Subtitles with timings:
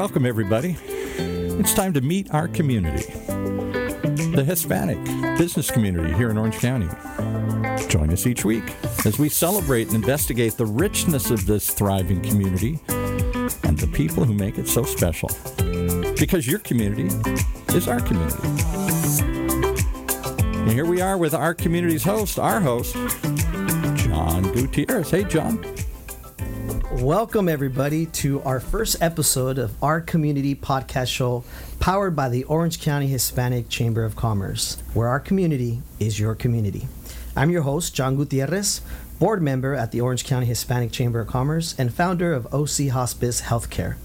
[0.00, 0.78] welcome, everybody.
[0.88, 3.04] It's time to meet our community,
[4.34, 4.96] the Hispanic
[5.36, 6.88] business community here in Orange County.
[7.86, 8.64] Join us each week
[9.04, 14.32] as we celebrate and investigate the richness of this thriving community and the people who
[14.32, 15.28] make it so special.
[16.18, 17.14] Because your community
[17.74, 18.48] is our community.
[20.60, 22.94] And here we are with our community's host, our host,
[23.96, 25.10] John Gutierrez.
[25.10, 25.62] Hey, John.
[27.00, 31.44] Welcome, everybody, to our first episode of our community podcast show
[31.78, 36.88] powered by the Orange County Hispanic Chamber of Commerce, where our community is your community.
[37.34, 38.82] I'm your host, John Gutierrez,
[39.18, 43.40] board member at the Orange County Hispanic Chamber of Commerce and founder of OC Hospice
[43.40, 43.96] Healthcare.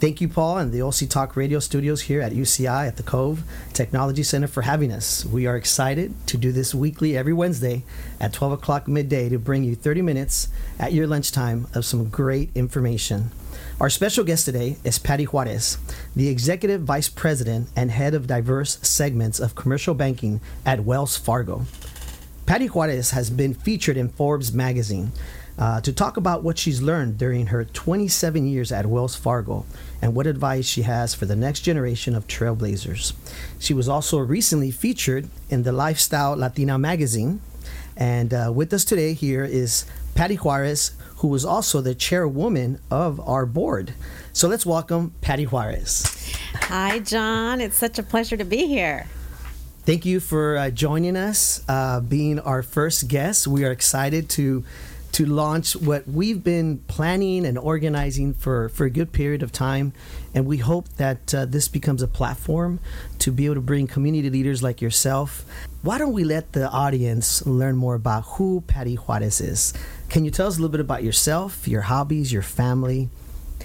[0.00, 3.42] Thank you, Paul, and the OC Talk radio studios here at UCI at the Cove
[3.72, 5.24] Technology Center for having us.
[5.24, 7.82] We are excited to do this weekly every Wednesday
[8.20, 12.50] at 12 o'clock midday to bring you 30 minutes at your lunchtime of some great
[12.54, 13.32] information.
[13.80, 15.78] Our special guest today is Patty Juarez,
[16.14, 21.64] the Executive Vice President and Head of Diverse Segments of Commercial Banking at Wells Fargo.
[22.46, 25.10] Patty Juarez has been featured in Forbes magazine
[25.58, 29.66] uh, to talk about what she's learned during her 27 years at Wells Fargo
[30.00, 33.12] and what advice she has for the next generation of trailblazers.
[33.58, 37.40] She was also recently featured in the Lifestyle Latina magazine.
[37.96, 43.18] And uh, with us today here is Patty Juarez, who was also the chairwoman of
[43.20, 43.94] our board.
[44.32, 46.04] So let's welcome Patty Juarez.
[46.54, 47.60] Hi, John.
[47.60, 49.08] It's such a pleasure to be here.
[49.84, 53.48] Thank you for uh, joining us, uh, being our first guest.
[53.48, 54.62] We are excited to
[55.12, 59.92] to launch what we've been planning and organizing for, for a good period of time.
[60.34, 62.80] And we hope that uh, this becomes a platform
[63.20, 65.44] to be able to bring community leaders like yourself.
[65.82, 69.74] Why don't we let the audience learn more about who Patty Juarez is?
[70.08, 73.08] Can you tell us a little bit about yourself, your hobbies, your family?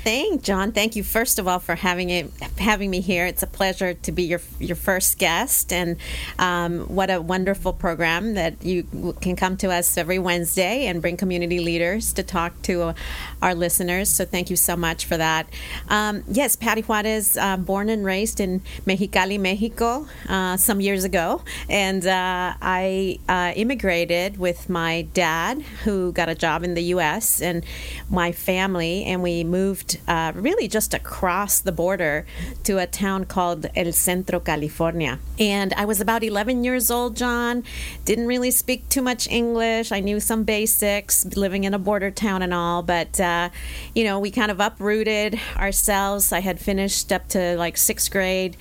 [0.03, 0.73] Thank John.
[0.73, 3.25] Thank you first of all for having it, having me here.
[3.25, 5.95] It's a pleasure to be your your first guest, and
[6.37, 8.83] um, what a wonderful program that you
[9.21, 12.93] can come to us every Wednesday and bring community leaders to talk to uh,
[13.41, 14.09] our listeners.
[14.09, 15.47] So thank you so much for that.
[15.87, 21.43] Um, yes, Patty Juarez, uh, born and raised in Mexicali, Mexico, uh, some years ago,
[21.69, 27.41] and uh, I uh, immigrated with my dad, who got a job in the U.S.
[27.41, 27.65] and
[28.09, 32.25] my family, and we moved uh, really just across the border
[32.63, 35.19] to a town called El Centro, California.
[35.39, 37.63] And I was about 11 years old, John.
[38.05, 39.91] Didn't really speak too much English.
[39.91, 42.83] I knew some basics, living in a border town and all.
[42.83, 43.49] But, uh,
[43.95, 46.31] you know, we kind of uprooted ourselves.
[46.31, 48.57] I had finished up to like sixth grade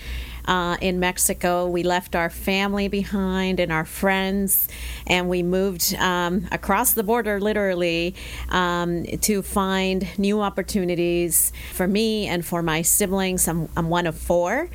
[0.47, 1.69] uh, in Mexico.
[1.69, 4.69] We left our family behind and our friends,
[5.06, 8.14] and we moved um, across the border literally
[8.48, 13.48] um, to find new opportunities for me and for my siblings.
[13.48, 14.69] I'm, I'm one of four.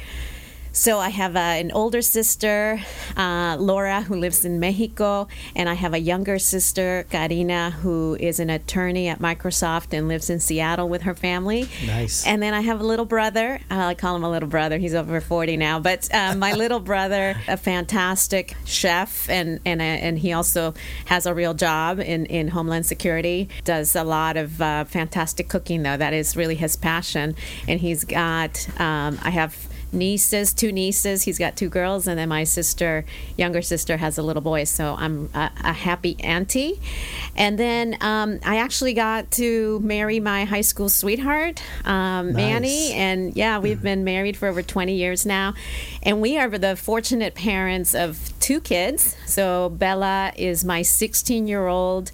[0.77, 2.79] So I have uh, an older sister,
[3.17, 8.39] uh, Laura, who lives in Mexico, and I have a younger sister, Karina, who is
[8.39, 11.67] an attorney at Microsoft and lives in Seattle with her family.
[11.87, 12.27] Nice.
[12.27, 13.59] And then I have a little brother.
[13.71, 14.77] I call him a little brother.
[14.77, 19.83] He's over 40 now, but uh, my little brother, a fantastic chef, and and uh,
[19.83, 23.49] and he also has a real job in in Homeland Security.
[23.63, 25.97] Does a lot of uh, fantastic cooking though.
[25.97, 27.35] That is really his passion,
[27.67, 28.69] and he's got.
[28.79, 29.57] Um, I have
[29.91, 31.23] nieces, two nieces.
[31.23, 33.05] He's got two girls, and then my sister,
[33.37, 34.65] younger sister, has a little boy.
[34.65, 36.79] So I'm a, a happy auntie.
[37.35, 42.35] And then um, I actually got to marry my high school sweetheart, um, Nice.
[42.35, 45.53] Manny, and yeah, we've been married for over 20 years now,
[46.03, 49.13] and we are the fortunate parents of two kids.
[49.25, 52.13] So Bella is my 16 year old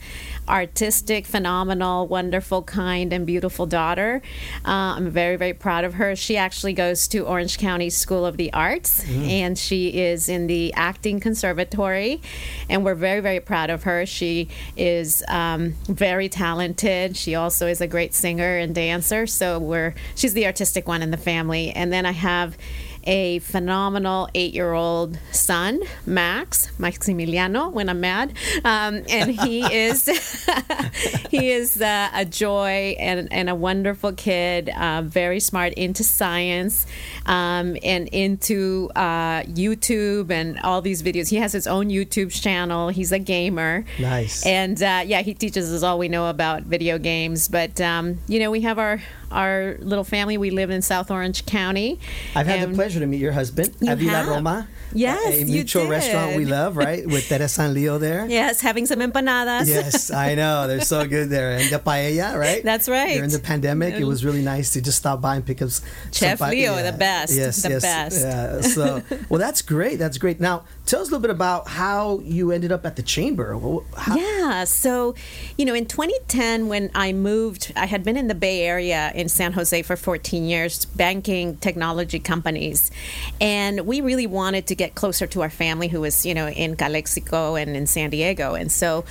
[0.49, 4.19] artistic, phenomenal, wonderful, kind, and beautiful daughter.
[4.65, 6.15] Uh, I'm very, very proud of her.
[6.15, 10.73] She actually goes to Orange County School of the Arts, and she is in the
[10.73, 12.19] acting conservatory,
[12.67, 14.07] and we're very, very proud of her.
[14.07, 17.15] She is um, very talented.
[17.15, 19.27] She also is a great singer and dancer.
[19.27, 22.57] So we're she's the artistic one in the family, and then I have
[23.05, 28.33] a phenomenal eight-year-old son, Max Maximiliano, when I'm mad,
[28.63, 30.05] um, and he is
[31.29, 36.85] he is uh, a joy and, and a wonderful kid, uh, very smart, into science,
[37.25, 41.29] um, and into uh, YouTube and all these videos.
[41.29, 42.89] He has his own YouTube channel.
[42.89, 43.85] He's a gamer.
[43.99, 44.45] Nice.
[44.45, 47.47] And uh, yeah, he teaches us all we know about video games.
[47.47, 49.01] But um, you know, we have our
[49.33, 50.37] our little family.
[50.37, 51.99] We live in South Orange County.
[52.35, 54.25] I've had the pleasure to meet your husband, You Avila?
[54.27, 54.67] Roma.
[54.95, 57.03] Yes, a mutual restaurant we love, right?
[57.07, 58.27] With Teresa and Leo there.
[58.27, 59.67] Yes, having some empanadas.
[59.67, 60.67] Yes, I know.
[60.67, 61.53] They're so good there.
[61.57, 62.63] And the paella, right?
[62.63, 63.15] That's right.
[63.15, 65.69] During the pandemic, it was really nice to just stop by and pick up
[66.11, 67.81] Chef some pa- Leo, the best, Yes, the yes.
[67.81, 68.21] best.
[68.21, 68.61] Yeah.
[68.61, 69.97] So, well, that's great.
[69.97, 70.39] That's great.
[70.39, 73.53] Now, tell us a little bit about how you ended up at the chamber.
[73.95, 74.65] How, Yeah.
[74.65, 75.15] So,
[75.57, 79.29] you know, in 2010, when I moved, I had been in the Bay Area in
[79.29, 82.91] San Jose for 14 years, banking technology companies.
[83.39, 86.75] And we really wanted to get closer to our family who was, you know, in
[86.75, 88.55] Calexico and in San Diego.
[88.55, 89.05] And so,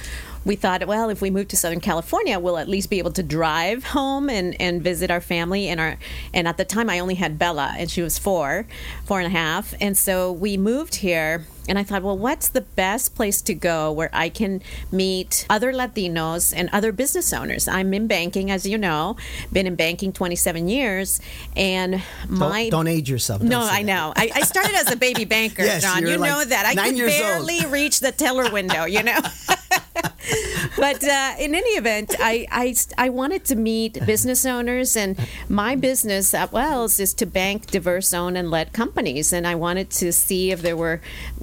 [0.44, 3.22] we thought, well, if we move to Southern California, we'll at least be able to
[3.22, 5.68] drive home and, and visit our family.
[5.68, 5.96] And our
[6.34, 8.66] and at the time, I only had Bella, and she was four,
[9.04, 9.74] four and a half.
[9.80, 13.92] And so we moved here, and I thought, well, what's the best place to go
[13.92, 17.68] where I can meet other Latinos and other business owners?
[17.68, 19.16] I'm in banking, as you know,
[19.52, 21.20] been in banking 27 years,
[21.56, 23.40] and don't, my don't age yourself.
[23.40, 23.84] Don't no, I that.
[23.84, 24.12] know.
[24.16, 26.06] I, I started as a baby banker, Yes, John.
[26.06, 26.66] you like know that.
[26.66, 27.46] I could years old.
[27.46, 29.18] barely reach the teller window, you know.
[30.76, 35.18] but uh, in any event, I, I, I wanted to meet business owners, and
[35.48, 39.32] my business at Wells is to bank diverse owned and led companies.
[39.32, 41.00] And I wanted to see if there were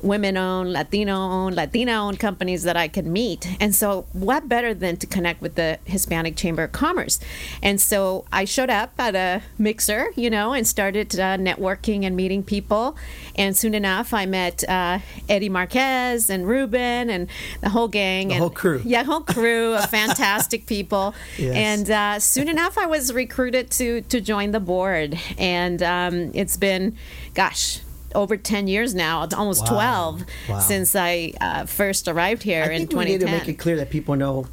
[0.09, 3.47] women owned, Latino owned, Latina owned companies that I could meet.
[3.61, 7.19] And so, what better than to connect with the Hispanic Chamber of Commerce?
[7.63, 12.15] And so, I showed up at a mixer, you know, and started uh, networking and
[12.15, 12.97] meeting people.
[13.35, 17.29] And soon enough, I met uh, Eddie Marquez and Ruben and
[17.61, 18.29] the whole gang.
[18.29, 18.81] The and, whole crew.
[18.83, 21.13] Yeah, whole crew of fantastic people.
[21.37, 21.55] Yes.
[21.55, 26.57] And uh, soon enough, I was recruited to to join the board, and um, it's
[26.57, 26.97] been,
[27.33, 27.79] gosh.
[28.15, 30.17] Over 10 years now, it's almost Wow.
[30.17, 30.59] 12 Wow.
[30.59, 33.75] since I uh, first arrived here I in think we need to make it clear
[33.77, 34.47] that people know.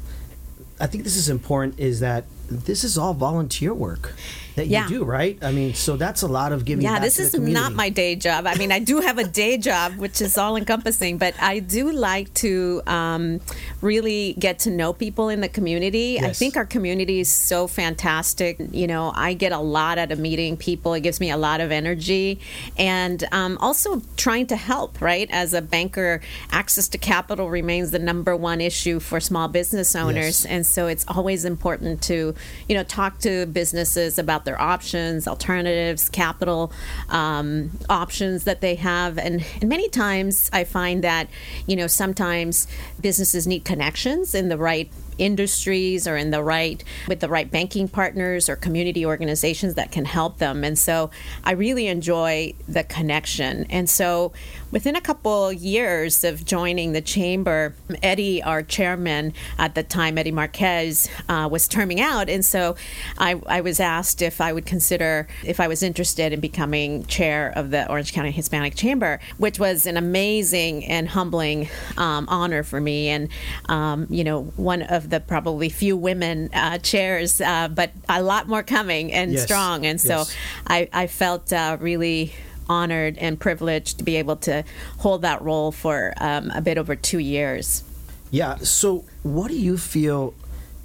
[0.79, 1.79] I think this is important.
[1.79, 4.13] Is that this is all volunteer work
[4.57, 4.83] that Yeah.
[4.89, 5.37] you do, right?
[5.41, 6.83] I mean, so that's a lot of giving.
[6.83, 7.53] yeah, this is community.
[7.53, 8.45] not my day job.
[8.45, 11.91] I mean, I do have a day job, which is all encompassing, but I do
[11.91, 13.39] like to um,
[13.81, 16.19] really get to know people in the community.
[16.19, 18.57] I think our community is so fantastic.
[18.71, 21.61] You know, I get a lot out of meeting people, it gives me a lot
[21.61, 22.39] of energy.
[22.77, 25.29] And um, also trying to help, right?
[25.31, 26.21] As a banker,
[26.51, 30.43] access to capital remains the number one issue for small business owners.
[30.43, 30.45] Yes.
[30.45, 32.33] And so it's always important to,
[32.67, 36.71] you know, talk to businesses about their options, alternatives, capital
[37.09, 39.19] um, options that they have.
[39.19, 41.29] And, and many times I find that,
[41.67, 42.67] you know, sometimes
[42.99, 47.87] businesses need connections in the right industries or in the right with the right banking
[47.87, 50.63] partners or community organizations that can help them.
[50.63, 51.09] And so
[51.43, 53.65] i really enjoy the connection.
[53.69, 54.31] And so
[54.71, 57.73] within a couple years of joining the chamber
[58.03, 62.29] eddie our chairman at the time eddie marquez uh, was terming out.
[62.29, 62.75] And so
[63.17, 67.53] I, I was asked if i would consider if i was interested in becoming chair
[67.55, 72.79] of the orange county hispanic chamber which was an amazing and humbling um, honor for
[72.79, 73.09] me.
[73.09, 73.29] And
[73.67, 78.47] um, you know one of the probably few women uh, chairs, uh, but a lot
[78.47, 79.85] more coming and Yes, strong.
[79.85, 80.35] And so yes.
[80.67, 82.33] I, I felt uh, really
[82.69, 84.63] honored and privileged to be able to
[84.99, 87.83] hold that role for um, a bit over two years.
[88.31, 88.57] Yeah.
[88.57, 90.33] So, what do you feel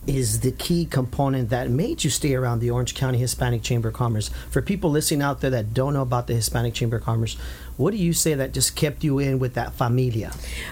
[0.06, 3.94] is the key component that made you stay around the Orange County Hispanic Chamber of
[3.94, 4.30] Commerce?
[4.50, 7.36] For people listening out there that don't know about the Hispanic Chamber of Commerce,
[7.76, 10.30] what do you say that just kept you in with that familia?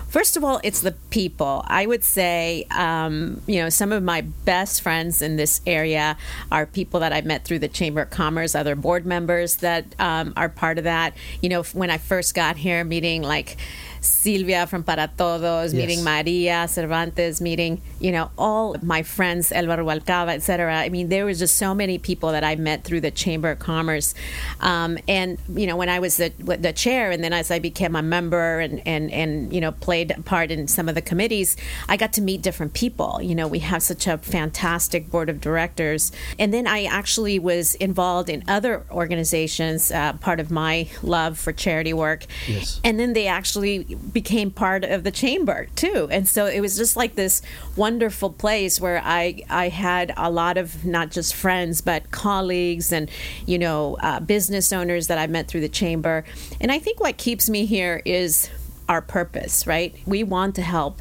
[0.09, 1.65] First of all, it's the people.
[1.67, 6.17] I would say, um, you know, some of my best friends in this area
[6.53, 10.33] are people that I met through the Chamber of Commerce, other board members that um,
[10.37, 11.15] are part of that.
[11.41, 13.57] You know, when I first got here, meeting like
[14.01, 15.75] Silvia from Para Todos, Yes.
[15.75, 20.75] meeting Maria Cervantes, meeting, you know, all my friends, Elvaro Alcava, etc.
[20.77, 23.59] I mean, there was just so many people that I met through the Chamber of
[23.59, 24.15] Commerce.
[24.61, 27.95] Um, and, you know, when I was the, the chair and then as I became
[27.97, 31.57] a member and, and, and, you know, played a part in some of the committees,
[31.89, 33.21] I got to meet different people.
[33.23, 36.13] You know, we have such a fantastic board of directors.
[36.39, 41.53] And then I actually was involved in other organizations, uh, part of my love for
[41.53, 42.27] charity work.
[42.49, 42.81] Yes.
[42.85, 46.09] And then they actually became part of the chamber too.
[46.11, 47.43] And so it was just like this
[47.77, 53.11] wonderful place where I, I had a lot of not just friends, but colleagues and,
[53.47, 56.25] you know, uh, business owners that I met through the chamber.
[56.61, 58.51] And I think what keeps me here is
[58.89, 59.95] our purpose, right?
[60.07, 61.01] We want to help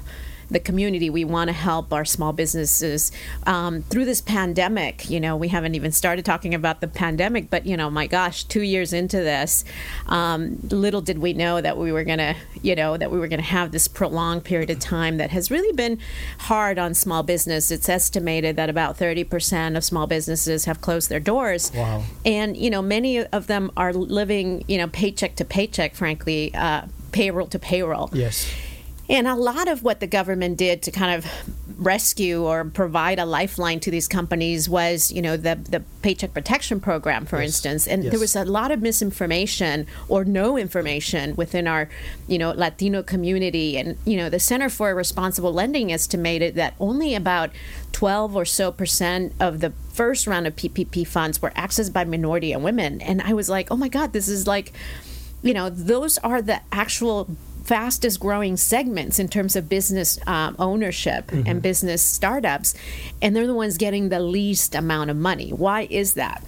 [0.50, 1.10] the community.
[1.10, 3.12] We want to help our small businesses
[3.46, 5.10] um, through this pandemic.
[5.10, 8.44] You know, we haven't even started talking about the pandemic, but you know, my gosh,
[8.44, 9.63] two years into this,
[10.08, 13.27] um, little did we know that we were going to, you know, that we were
[13.27, 16.00] going to have this prolonged period of time that has really been
[16.39, 17.72] hard on small business.
[17.72, 21.72] It's estimated that about 30% of small businesses have closed their doors.
[21.74, 22.03] Wow.
[22.25, 26.84] And, you know, many of them are living, you know, paycheck to paycheck, frankly, uh,
[27.12, 28.10] payroll to payroll.
[28.13, 28.51] Yes.
[29.09, 31.25] And a lot of what the government did to kind of
[31.79, 36.79] rescue or provide a lifeline to these companies was, you know, the the paycheck protection
[36.79, 37.47] program, for Yes.
[37.47, 37.87] instance.
[37.87, 38.11] And Yes.
[38.11, 41.89] there was a lot of misinformation or no information within our,
[42.27, 43.77] you know, Latino community.
[43.77, 47.49] And you know, the Center for Responsible Lending estimated that only about
[47.93, 52.51] 12 or so percent of the first round of PPP funds were accessed by minority
[52.51, 53.01] and women.
[53.01, 54.71] And I was like, oh my God, this is like
[55.41, 57.29] you know, those are the actual
[57.69, 62.73] fastest growing segments in terms of business um, ownership and business startups.
[63.21, 65.51] And they're the ones getting the least amount of money.
[65.51, 66.43] Why is that?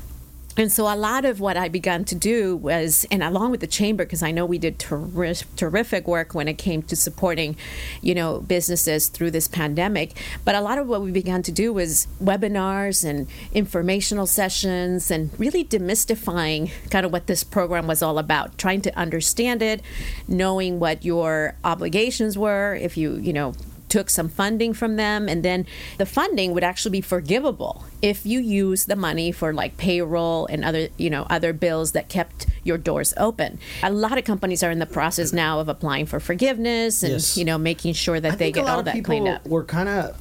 [0.57, 3.67] And so a lot of what I began to do was, and along with the
[3.67, 7.55] chamber, because I know we did terri- terrific work when it came to supporting,
[8.01, 10.17] you know, businesses through this pandemic.
[10.43, 15.31] But a lot of what we began to do was webinars and informational sessions, and
[15.39, 19.81] really demystifying kind of what this program was all about, trying to understand it,
[20.27, 23.53] knowing what your obligations were, if you, you know,
[23.91, 25.65] took some funding from them and then
[25.97, 30.63] the funding would actually be forgivable if you use the money for like payroll and
[30.63, 34.71] other you know other bills that kept your doors open a lot of companies are
[34.71, 37.37] in the process now of applying for forgiveness and Yes.
[37.37, 40.17] you know making sure that I they get all that cleaned up We're kind of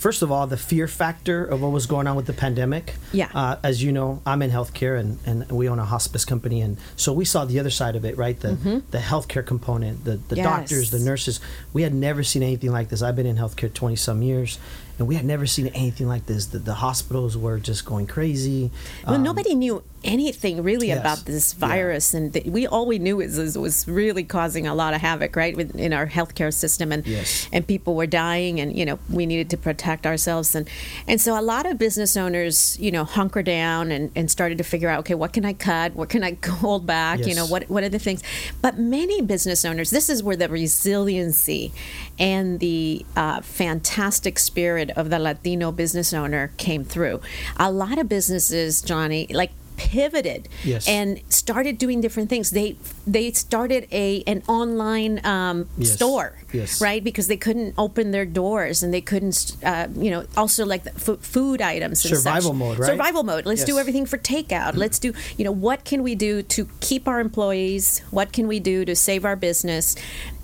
[0.00, 3.28] first of all the fear factor of what was going on with the pandemic Yeah.
[3.34, 6.78] uh, as you know i'm in healthcare and, and we own a hospice company and
[6.96, 8.52] so we saw the other side of it right the
[8.96, 10.36] the healthcare component the, the Mm-hmm.
[10.36, 10.44] Yes.
[10.46, 11.40] doctors the nurses
[11.74, 14.58] we had never seen anything like this i've been in healthcare 20 some years
[14.98, 18.70] and we had never seen anything like this the, the hospitals were just going crazy
[19.06, 20.98] well Um, nobody knew anything really yes.
[21.00, 21.68] about this Yeah.
[21.68, 24.94] virus and th- we all we knew is, is it was really causing a lot
[24.94, 27.48] of havoc right with, in our healthcare system and Yes.
[27.52, 30.68] and people were dying and you know we needed to protect ourselves and
[31.06, 34.64] and so a lot of business owners you know hunker down and, and started to
[34.64, 37.68] figure out okay what can I cut what can I hold back you know what
[37.68, 38.22] what are the things
[38.62, 41.72] but many business owners this is where the resiliency
[42.18, 47.20] and the uh, fantastic spirit of the Latino business owner came through
[47.58, 50.86] a lot of businesses Johnny like pivoted Yes.
[50.86, 55.92] and started doing different things they they started a an online um, Yes.
[55.94, 56.80] store Yes.
[56.82, 60.82] right because they couldn't open their doors and they couldn't uh, you know also like
[60.84, 62.58] the f- food items and Survival such.
[62.58, 62.90] mode, right?
[62.92, 66.42] survival mode let's do everything for takeout let's do you know what can we do
[66.42, 69.96] to keep our employees what can we do to save our business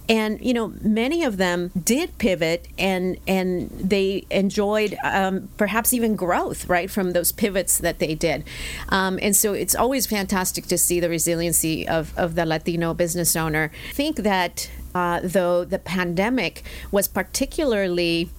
[0.08, 6.16] and you know many of them did pivot and and they enjoyed um, perhaps even
[6.16, 8.44] growth right from those pivots that they did.
[8.88, 13.36] Um, and so it's always fantastic to see the resiliency of, of the latino business
[13.36, 13.70] owner.
[13.90, 18.30] I think that uh, though the pandemic was particularly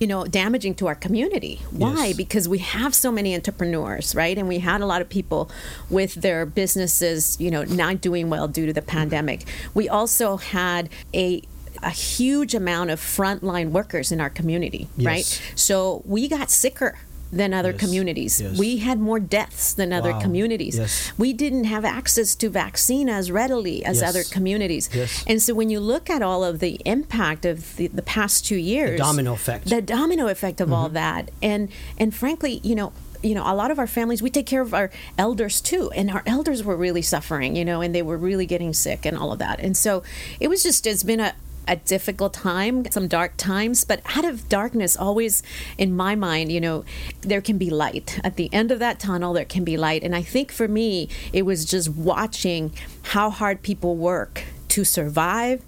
[0.00, 1.60] you know damaging to our community.
[1.70, 2.06] Why?
[2.06, 2.16] Yes.
[2.16, 4.36] because we have so many entrepreneurs right?
[4.36, 5.50] And we had a lot of people
[5.90, 9.44] with their businesses you know not doing well due to the pandemic.
[9.74, 11.42] We also had a
[11.82, 15.42] a huge amount of frontline workers in our community right?
[15.54, 16.98] So we got sicker
[17.32, 17.80] than other Yes.
[17.80, 18.58] communities Yes.
[18.58, 20.20] we had more deaths than other Wow.
[20.20, 21.12] communities Yes.
[21.18, 24.88] we didn't have access to vaccine as readily as other communities
[25.26, 28.56] and so when you look at all of the impact of the, the past two
[28.56, 29.68] years the domino effect.
[29.68, 30.94] the domino effect of all mm-hmm.
[30.94, 34.46] that and and frankly you know you know a lot of our families we take
[34.46, 38.02] care of our elders too and our elders were really suffering you know and they
[38.02, 40.02] were really getting sick and all of that and so
[40.40, 41.34] it was just it's been a
[41.66, 45.42] a difficult time, some dark times, but out of darkness, always
[45.78, 46.84] in my mind, you know,
[47.22, 48.18] there can be light.
[48.22, 50.02] At the end of that tunnel, there can be light.
[50.02, 55.62] And I think for me, it was just watching how hard people work to survive,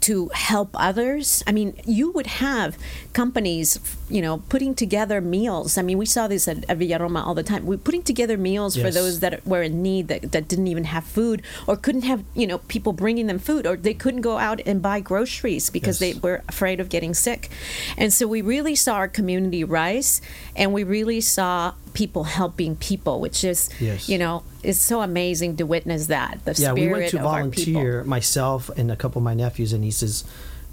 [0.00, 1.42] to help others.
[1.46, 2.76] I mean, you would have
[3.12, 3.78] companies,
[4.12, 5.78] you know, putting together meals.
[5.78, 7.64] I mean, we saw this at, at Villaroma all the time.
[7.64, 11.04] We're putting together meals for those that were in need that, that didn't even have
[11.04, 14.60] food or couldn't have, you know, people bringing them food or they couldn't go out
[14.66, 16.14] and buy groceries because Yes.
[16.14, 17.48] they were afraid of getting sick.
[17.96, 20.20] And so we really saw our community rise
[20.54, 24.08] and we really saw people helping people, which is, Yes.
[24.10, 26.38] you know, is so amazing to witness that.
[26.44, 27.72] The yeah, spirit we went to of our people.
[27.80, 30.24] volunteer, myself and a couple of my nephews and nieces,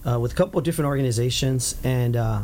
[0.06, 2.42] uh, with a couple of different organizations, and uh,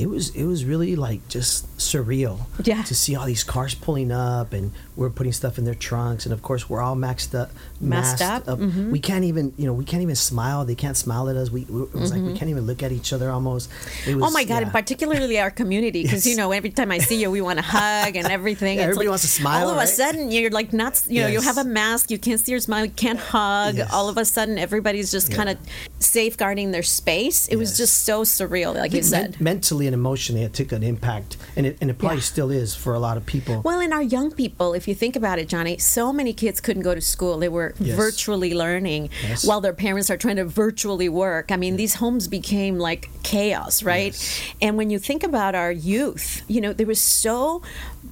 [0.00, 2.82] it was it was really like just surreal Yeah.
[2.84, 6.32] to see all these cars pulling up and we're putting stuff in their trunks and
[6.32, 8.90] of course we're all maxed up Masked up, mhm.
[8.90, 11.62] we can't even you know we can't even smile they can't smile at us we
[11.62, 13.70] it was like we can't even look at each other almost
[14.06, 14.22] it was, Mm-hmm.
[14.24, 14.56] Oh my God!
[14.56, 14.62] yeah.
[14.62, 16.30] And particularly our community, because Yes.
[16.30, 18.76] you know, every time I see you, we want to hug and everything.
[18.76, 20.92] Yeah, everybody like, wants to smile, All of a sudden, you're like not.
[21.08, 23.76] You know, you have a mask, you can't see your smile, you can't hug.
[23.76, 23.92] Yes.
[23.92, 25.56] All of a sudden, everybody's just kind of
[25.98, 27.48] safeguarding their space.
[27.48, 29.40] It was just so surreal, like you said.
[29.40, 32.22] mentally and emotionally it took an impact and it, and it probably Yeah.
[32.34, 35.16] still is for a lot of people Well, in our young people, if you think
[35.16, 37.38] about it, Johnny, so many kids couldn't go to school.
[37.38, 37.96] They were Yes.
[37.96, 39.44] virtually learning Yes.
[39.44, 41.50] while their parents are trying to virtually work.
[41.50, 44.12] I mean, these homes became like chaos, right?
[44.12, 44.40] Yes.
[44.62, 47.62] And when you think about our youth, you know, there was so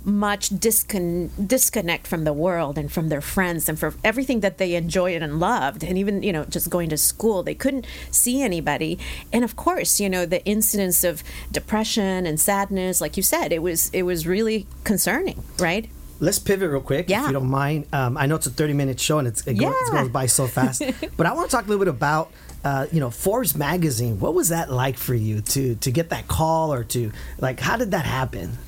[0.05, 4.75] much discon- disconnect from the world and from their friends and from everything that they
[4.75, 8.99] enjoyed and loved and even you know just going to school they couldn't see anybody
[9.33, 13.63] and of course you know the incidence of depression and sadness like you said it
[13.63, 15.89] was it was really concerning right
[16.21, 17.87] Let's pivot real quick, if you don't mind.
[17.93, 20.01] Um, I know it's a 30 minute show and it's, it, goes, it Yeah.
[20.03, 20.83] goes by so fast.
[21.17, 22.33] but I want to talk a little bit about,
[22.65, 24.19] uh, you know, Forbes magazine.
[24.19, 27.77] What was that like for you to to get that call or to, like, how
[27.77, 28.59] did that happen?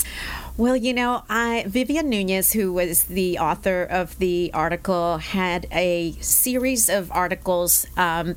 [0.60, 6.12] Well, you know, I Vivian Nunez, who was the author of the article, had a
[6.20, 8.36] series of articles um,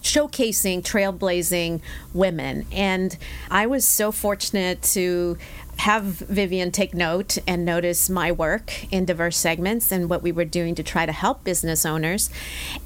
[0.00, 1.80] showcasing trailblazing
[2.14, 3.18] women, and
[3.50, 5.38] I was so fortunate to
[5.80, 10.44] have Vivian take note and notice my work in diverse segments and what we were
[10.44, 12.28] doing to try to help business owners.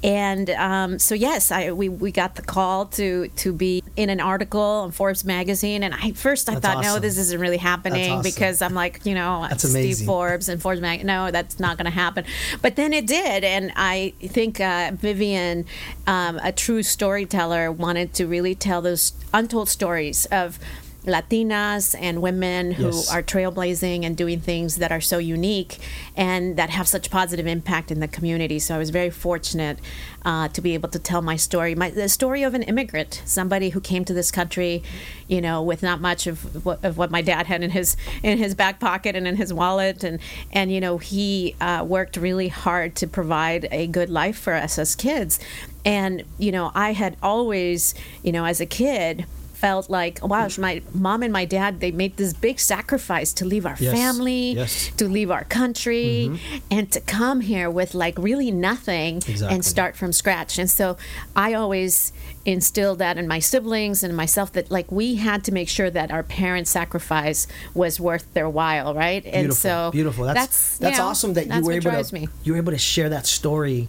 [0.01, 4.21] And um, so, yes, I, we, we got the call to to be in an
[4.21, 5.83] article on Forbes magazine.
[5.83, 8.23] And I first I That's thought, no, this isn't really happening awesome.
[8.23, 10.07] because I'm like, you know, That's Steve amazing.
[10.07, 11.07] Forbes and Forbes magazine.
[11.07, 12.23] No, that's not going to happen.
[12.61, 15.65] But then it did, and I think uh, Vivian,
[16.07, 20.59] um, a true storyteller, wanted to really tell those untold stories of.
[21.05, 23.11] Latinas and women who Yes.
[23.11, 25.77] are trailblazing and doing things that are so unique
[26.15, 28.59] and that have such positive impact in the community.
[28.59, 29.79] So I was very fortunate
[30.23, 33.69] uh, to be able to tell my story, my, the story of an immigrant, somebody
[33.69, 34.81] who came to this country,
[35.27, 38.37] you know, with not much of what, of what my dad had in his in
[38.37, 40.19] his back pocket and in his wallet, and
[40.51, 44.79] and you know he uh, worked really hard to provide a good life for us
[44.79, 45.39] as kids,
[45.85, 47.93] and you know I had always,
[48.23, 50.59] you know, as a kid felt like oh, wow mm.
[50.59, 53.93] my mom and my dad they made this big sacrifice to leave our Yes.
[53.93, 54.91] family Yes.
[54.97, 56.57] to leave our country mm-hmm.
[56.71, 59.55] and to come here with like really nothing Exactly.
[59.55, 60.97] and start from scratch and so
[61.35, 62.11] i always
[62.45, 66.11] instilled that in my siblings and myself that like we had to make sure that
[66.11, 70.25] our parents sacrifice was worth their while right and Beautiful, so beautiful.
[70.25, 72.27] That's that's that's, you know, awesome that you were able to me.
[72.43, 73.87] you were able to share that story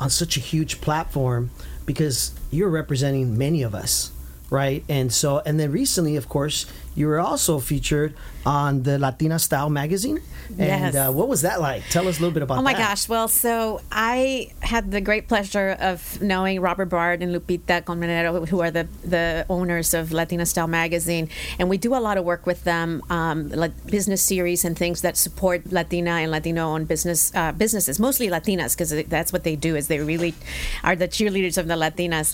[0.00, 1.50] on such a huge platform
[1.84, 4.10] because you're representing many of us,
[4.50, 4.84] right?
[4.88, 6.66] And so and then recently, of course,
[6.98, 8.12] you were also featured
[8.44, 10.20] on the Latina Style magazine.
[10.58, 10.94] And Yes.
[10.96, 11.82] uh, what was that like?
[11.90, 12.60] Tell us a little bit about that.
[12.60, 12.88] Oh my that.
[12.88, 13.08] gosh.
[13.08, 18.60] Well, so I had the great pleasure of knowing Robert Bard and Lupita Colmenero, who
[18.64, 21.28] are the, the owners of Latina Style Magazine.
[21.58, 25.02] And we do a lot of work with them, um, like business series and things
[25.02, 29.56] that support Latina and Latino owned business, uh, businesses, mostly Latinas, because that's what they
[29.56, 30.34] do is they really
[30.82, 32.28] are the cheerleaders of the Latinas.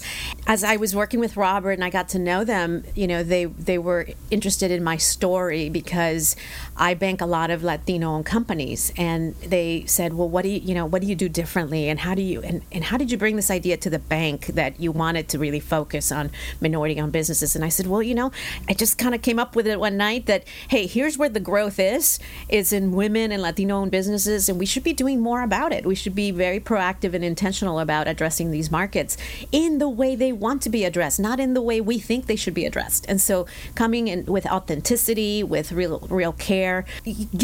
[0.46, 3.46] As I was working with Robert and I got to know them, you know, they,
[3.46, 6.36] they were interested in my story because
[6.76, 10.60] I bank a lot of Latino owned companies and they said, Well, what do you
[10.60, 13.10] you know, what do you do differently and how do you and, and how did
[13.10, 17.00] you bring this idea to the bank that you wanted to really focus on minority
[17.00, 17.54] owned businesses?
[17.54, 18.32] And I said, Well, you know,
[18.68, 21.40] I just kind of came up with it one night that, hey, here's where the
[21.40, 25.42] growth is, is in women and Latino owned businesses and we should be doing more
[25.42, 25.86] about it.
[25.86, 29.16] We should be very proactive and intentional about addressing these markets
[29.52, 32.36] in the way they want to be addressed, not in the way we think they
[32.36, 33.04] should be addressed.
[33.08, 36.84] And so coming in with authenticity, with real real care,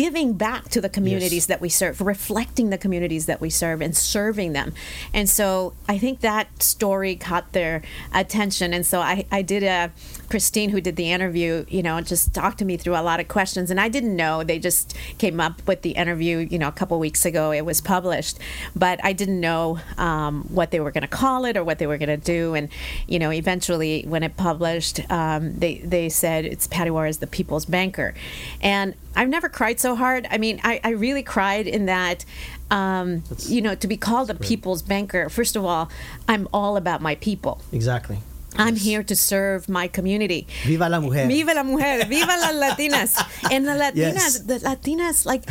[0.05, 1.46] giving back to the communities Yes.
[1.46, 4.74] that we serve, reflecting the communities that we serve and serving them.
[5.14, 8.74] And so I think that story caught their attention.
[8.74, 9.92] And so I, I did a
[10.29, 13.29] Christine who did the interview, you know, just talked to me through a lot of
[13.29, 14.42] questions and I didn't know.
[14.42, 17.53] They just came up with the interview, you know, a couple weeks ago.
[17.53, 18.38] It was published,
[18.74, 21.87] but I didn't know um, what they were going to call it or what they
[21.87, 22.55] were going to do.
[22.55, 22.68] And,
[23.07, 27.66] you know, eventually when it published, um, they, they said it's Patty Juarez the people's
[27.66, 28.14] banker.
[28.62, 30.27] And I've never cried so hard.
[30.31, 32.25] I mean, I, I really cried in that,
[32.71, 35.29] um, you know, to be called a people's banker.
[35.29, 35.90] First of all,
[36.27, 37.61] I'm all about my people.
[37.71, 38.21] Exactly.
[38.57, 40.47] I'm here to serve my community.
[40.65, 41.27] Viva la mujer.
[41.29, 42.05] Viva la mujer.
[42.07, 43.51] Viva las Latinas.
[43.51, 44.39] And the Latinas, Yes.
[44.41, 45.45] the Latinas, like,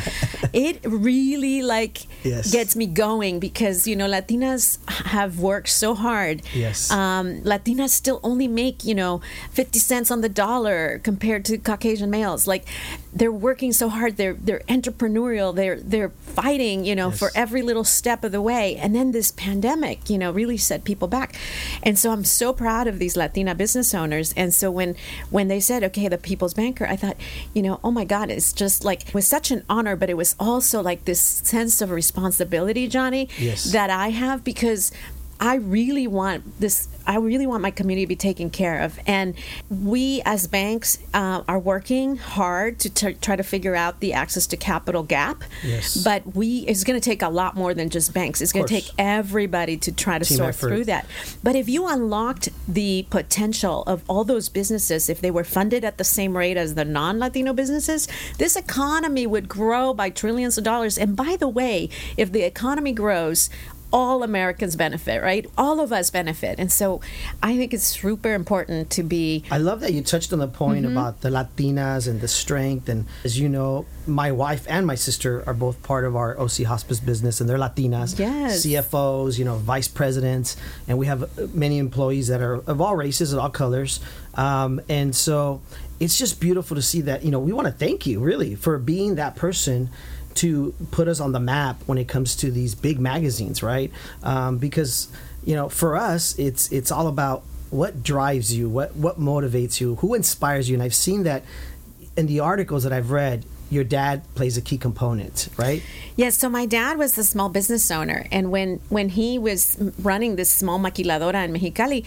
[0.54, 2.52] it really like Yes.
[2.52, 6.42] gets me going because you know Latinas have worked so hard.
[6.54, 6.92] Yes.
[6.92, 12.10] Um, Latinas still only make you know fifty cents on the dollar compared to Caucasian
[12.10, 12.48] males.
[12.48, 12.66] Like,
[13.14, 14.18] they're working so hard.
[14.18, 15.56] They're they're entrepreneurial.
[15.56, 17.20] They're they're fighting you know Yes.
[17.20, 18.76] for every little step of the way.
[18.76, 21.36] And then this pandemic, you know, really set people back.
[21.82, 24.34] And so I'm so proud of these Latina business owners.
[24.36, 24.96] And so when
[25.30, 27.16] when they said, okay, the People's Banker, I thought,
[27.54, 30.18] you know, oh my God, it's just like it was such an honor, but it
[30.18, 33.72] was also like this sense of responsibility, Johnny, Yes.
[33.72, 34.92] that I have because
[35.40, 36.90] I really want this.
[37.10, 39.34] I really want my community to be taken care of, and
[39.70, 44.46] we as banks uh, are working hard to t- try to figure out the access
[44.48, 45.44] to capital gap.
[45.64, 45.98] Yes.
[46.04, 48.42] But we it's going to take a lot more than just banks.
[48.42, 50.68] It's going to take everybody to try to Team sort effort.
[50.68, 51.08] through that.
[51.42, 55.98] But if you unlocked the potential of all those businesses, if they were funded at
[55.98, 60.96] the same rate as the non-Latino businesses, this economy would grow by trillions of dollars.
[60.96, 63.50] And by the way, if the economy grows,
[63.92, 65.46] all Americans benefit, right?
[65.58, 66.60] All of us benefit.
[66.60, 67.02] And so
[67.42, 70.86] I think it's super important to be I love that you touched on the point
[70.86, 70.92] Mm-hmm.
[70.98, 72.88] about the Latinas and the strength.
[72.90, 76.64] And as you know, my wife and my sister are both part of our OC
[76.64, 78.18] hospice business, and they're Latinas.
[78.20, 78.66] Yes.
[78.66, 80.56] CFOs, you know, vice presidents,
[80.88, 84.00] and we have uh, many employees that are of all races and all colors.
[84.36, 85.62] Um, and so
[86.00, 87.24] it's just beautiful to see that.
[87.24, 89.90] You know, we want to thank you really for being that person
[90.36, 93.92] to put us on the map when it comes to these big magazines, right?
[94.24, 95.10] Um, because
[95.44, 99.96] you know, for us, it's it's all about what drives you, what what motivates you,
[99.96, 101.44] who inspires you, and I've seen that
[102.18, 103.46] in the articles that I've read.
[103.72, 105.84] Your dad plays a key component, right?
[106.16, 110.36] Yes, so my dad was a small business owner, and when when he was running
[110.38, 112.04] this small maquiladora in Mexicali,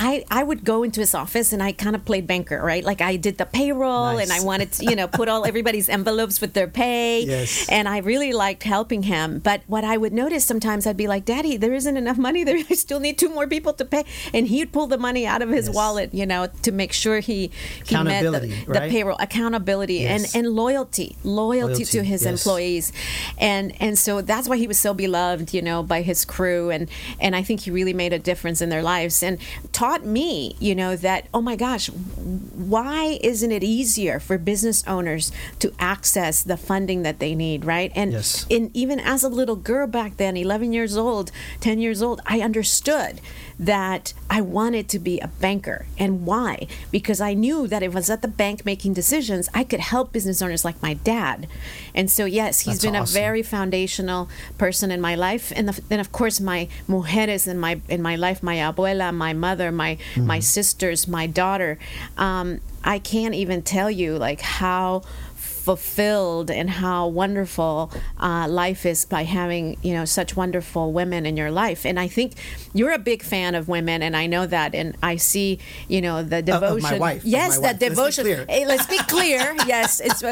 [0.00, 2.84] I I would go into his office and I kind of played banker, right?
[2.84, 4.30] Like I did the payroll, Nice.
[4.30, 7.66] and I wanted to you know put all everybody's envelopes with their pay, Yes.
[7.68, 9.40] and I really liked helping him.
[9.40, 12.58] But what I would notice sometimes, I'd be like, Daddy, there isn't enough money there.
[12.70, 15.48] I still need two more people to pay, and he'd pull the money out of
[15.50, 15.74] his Yes.
[15.74, 17.50] wallet, you know, to make sure he
[17.84, 18.90] he met the, right?
[18.90, 20.34] payroll accountability Yes.
[20.34, 22.32] and and loyalty, loyalty, to Loyalty, his yes.
[22.32, 22.92] employees
[23.38, 26.88] and and so that's why he was so beloved you know by his crew and
[27.20, 29.38] and i think he really made a difference in their lives and
[29.88, 35.32] taught me you know that oh my gosh why isn't it easier for business owners
[35.58, 37.90] to access the funding that they need right?
[37.94, 38.44] And Yes.
[38.50, 42.40] in even as a little girl back then 11 years old 10 years old i
[42.40, 43.20] understood
[43.58, 45.86] that i wanted to be a banker.
[45.98, 46.66] And why?
[46.90, 50.12] Because i knew that if i was at the bank making decisions i could help
[50.12, 51.46] business owners like my dad.
[51.94, 53.16] And so yes he's That's been awesome.
[53.16, 55.46] a very foundational person in my life.
[55.56, 59.68] And then of course my mujeres in my in my life my abuela my mother
[59.82, 60.26] my Mm-hmm.
[60.26, 61.78] my sisters my daughter
[62.26, 65.02] um, i can't even tell you like how
[65.68, 71.36] fulfilled and how wonderful uh, life is by having you know such wonderful women in
[71.36, 71.84] your life.
[71.84, 72.32] And i think
[72.72, 76.22] you're a big fan of women and i know that and i see you know
[76.22, 77.62] the of devotion my wife, of yes that wife.
[77.62, 78.24] Let's be devotion.
[78.24, 78.46] clear.
[78.48, 79.56] Hey, let's be clear.
[79.66, 80.22] Yes it's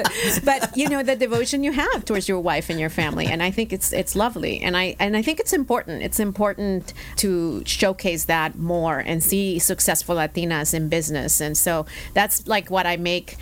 [0.40, 3.50] but you know the devotion you have towards your wife and your family and i
[3.50, 4.54] think it's it's lovely.
[4.60, 6.02] And i and i think it's important.
[6.02, 11.32] It's important to showcase that more and see successful latinas in business.
[11.42, 13.36] And so that's like what i make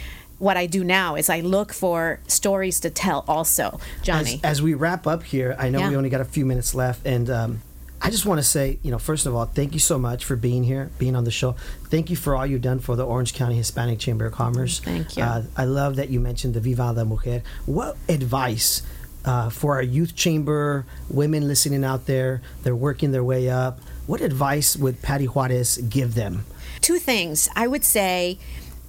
[0.45, 4.35] what I do now is I look for stories to tell also, Johnny.
[4.35, 7.07] As, as we wrap up here, I know we only got a few minutes left,
[7.07, 7.63] and um,
[8.01, 10.37] I just want to say, you know, first of all, thank you so much for
[10.37, 11.53] being here, being on the show.
[11.89, 14.81] Thank you for all you've done for the Orange County Hispanic Chamber of Commerce.
[14.81, 15.23] Thank you.
[15.23, 17.43] Uh, I love that you mentioned the Viva la Mujer.
[17.65, 18.83] What advice
[19.25, 23.81] uh, for our youth chamber, women listening out there, they're working their way up?
[24.07, 26.45] What advice would Patty Juarez give them?
[26.85, 27.49] two things.
[27.57, 28.39] I would say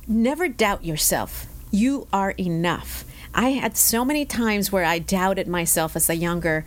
[0.07, 1.45] never doubt yourself.
[1.71, 3.05] You are enough.
[3.33, 6.65] I had so many times where I doubted myself as a younger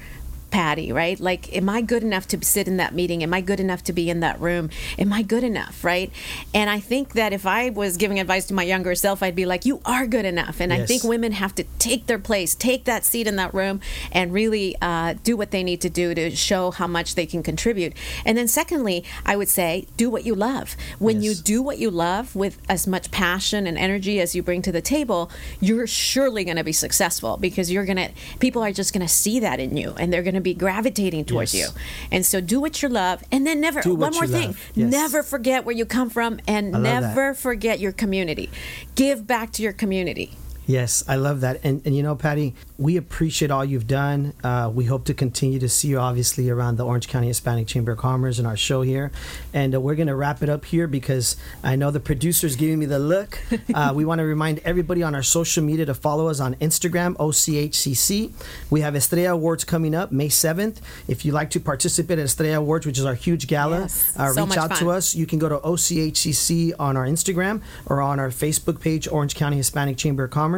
[0.50, 1.18] Patty, right?
[1.18, 3.22] Like, am I good enough to sit in that meeting?
[3.22, 4.70] Am I good enough to be in that room?
[4.98, 6.10] Am I good enough, right?
[6.54, 9.46] And I think that if I was giving advice to my younger self, I'd be
[9.46, 10.60] like, you are good enough.
[10.60, 13.80] And I think women have to take their place, take that seat in that room,
[14.12, 17.42] and really uh, do what they need to do to show how much they can
[17.42, 17.92] contribute.
[18.24, 20.76] And then, secondly, I would say, do what you love.
[20.98, 24.62] When you do what you love with as much passion and energy as you bring
[24.62, 25.30] to the table,
[25.60, 29.12] you're surely going to be successful because you're going to, people are just going to
[29.12, 31.68] see that in you and they're going to be gravitating towards Yes.
[31.74, 31.80] you.
[32.10, 33.22] And so do what you love.
[33.32, 34.56] And then never, Do one more thing.
[34.74, 34.90] Yes.
[34.90, 37.00] never forget where you come from and love that.
[37.00, 38.50] never forget your community.
[38.94, 40.32] Give back to your community.
[40.68, 41.60] Yes, I love that.
[41.64, 44.34] And, and you know, Patty, we appreciate all you've done.
[44.44, 47.92] Uh, we hope to continue to see you, obviously, around the Orange County Hispanic Chamber
[47.92, 49.10] of Commerce and our show here.
[49.54, 52.78] And uh, we're going to wrap it up here because I know the producer's giving
[52.78, 53.38] me the look.
[53.74, 57.14] Uh, we want to remind everybody on our social media to follow us on Instagram,
[57.16, 58.32] OCHCC.
[58.70, 60.78] We have Estrella Awards coming up May 7th.
[61.06, 64.32] If you'd like to participate at Estrella Awards, which is our huge gala, Yes, uh,
[64.32, 65.14] so reach out to us.
[65.14, 69.58] You can go to OCHCC on our Instagram or on our Facebook page, Orange County
[69.58, 70.57] Hispanic Chamber of Commerce.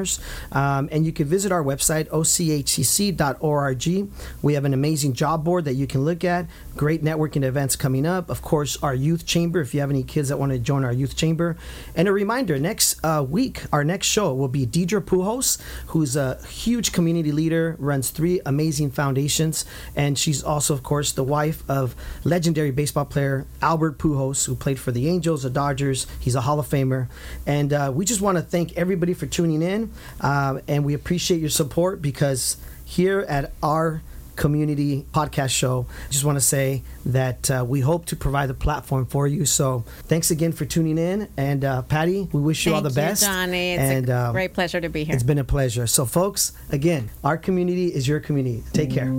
[0.53, 3.81] Um, and you can visit our website, ochcc.org.
[4.43, 8.07] We have an amazing job board that you can look at, great networking events coming
[8.07, 8.31] up.
[8.31, 10.93] Of course, our youth chamber, if you have any kids that want to join our
[10.93, 11.57] youth chamber.
[11.95, 16.43] And a reminder next uh, week, our next show will be Deidre Pujols, who's a
[16.47, 19.65] huge community leader, runs three amazing foundations.
[19.95, 24.79] And she's also, of course, the wife of legendary baseball player Albert Pujols, who played
[24.79, 26.07] for the Angels, the Dodgers.
[26.19, 27.09] He's a Hall of Famer.
[27.47, 29.90] And uh, we just want to thank everybody for tuning in.
[30.21, 34.03] Uh, and we appreciate your support because here at our
[34.37, 38.55] community podcast show, I just want to say that uh, we hope to provide the
[38.55, 39.45] platform for you.
[39.45, 41.29] So thanks again for tuning in.
[41.37, 43.23] And uh, Patty, we wish you all Thank the best.
[43.23, 43.75] Johnny.
[43.75, 45.15] It's and a um, great pleasure to be here.
[45.15, 45.87] it's been a pleasure.
[45.87, 48.63] So, folks, again, our community is your community.
[48.73, 49.13] Take care.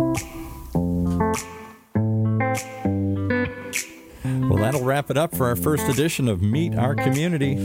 [4.23, 7.55] Well, that'll wrap it up for our first edition of Meet Our Community.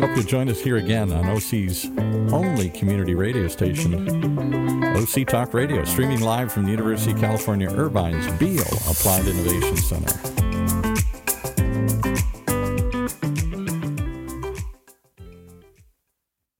[0.00, 1.86] Hope you'll join us here again on OC's
[2.32, 4.08] only community radio station,
[4.96, 10.45] OC Talk Radio, streaming live from the University of California Irvine's Beall Applied Innovation Center.